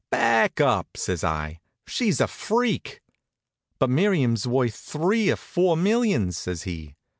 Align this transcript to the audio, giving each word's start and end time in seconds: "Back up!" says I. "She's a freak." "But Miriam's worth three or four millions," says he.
"Back 0.09 0.59
up!" 0.59 0.97
says 0.97 1.23
I. 1.23 1.59
"She's 1.85 2.19
a 2.19 2.25
freak." 2.27 3.01
"But 3.77 3.91
Miriam's 3.91 4.47
worth 4.47 4.73
three 4.73 5.29
or 5.29 5.35
four 5.35 5.77
millions," 5.77 6.37
says 6.37 6.63
he. 6.63 6.95